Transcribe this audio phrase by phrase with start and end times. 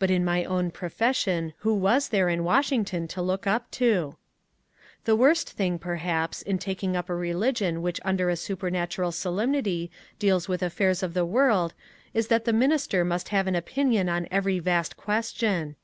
[0.00, 4.16] But in my own profession who was there in Washington to look up to?
[5.04, 9.88] The worst thing, perhaps, in taking up a religion which under a supernatural solemnity
[10.18, 11.74] deals with afiFairs of the world
[12.12, 15.76] is that the minister must have an opinion on every vast ques tion.